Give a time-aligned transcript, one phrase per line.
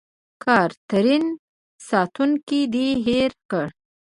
[0.43, 1.25] کاترین:
[1.87, 3.65] ساتونکی دې هېر کړ.